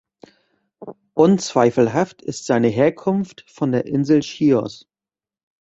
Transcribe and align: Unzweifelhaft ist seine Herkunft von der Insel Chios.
Unzweifelhaft 1.13 2.23
ist 2.23 2.47
seine 2.47 2.69
Herkunft 2.69 3.45
von 3.47 3.71
der 3.71 3.85
Insel 3.85 4.21
Chios. 4.23 4.89